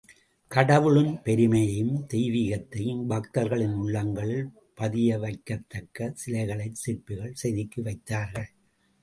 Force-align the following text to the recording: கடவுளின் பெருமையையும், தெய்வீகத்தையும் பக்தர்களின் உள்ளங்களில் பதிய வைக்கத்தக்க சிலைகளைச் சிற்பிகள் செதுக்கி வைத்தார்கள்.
கடவுளின் 0.51 1.19
பெருமையையும், 1.23 2.07
தெய்வீகத்தையும் 2.13 3.03
பக்தர்களின் 3.05 3.75
உள்ளங்களில் 3.75 4.49
பதிய 4.75 5.19
வைக்கத்தக்க 5.19 6.11
சிலைகளைச் 6.25 6.81
சிற்பிகள் 6.83 7.39
செதுக்கி 7.43 7.81
வைத்தார்கள். 7.81 8.51